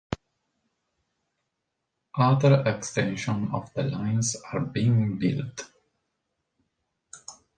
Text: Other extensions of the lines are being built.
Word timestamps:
Other 2.17 2.63
extensions 2.65 3.49
of 3.53 3.71
the 3.75 3.83
lines 3.83 4.35
are 4.51 4.61
being 4.61 5.19
built. 5.19 5.69